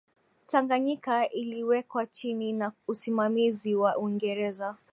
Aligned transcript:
tanganyika 0.47 1.29
iliwekwa 1.29 2.05
chini 2.05 2.59
ya 2.59 2.71
usimamizi 2.87 3.75
wa 3.75 3.97
uingereza 3.97 4.77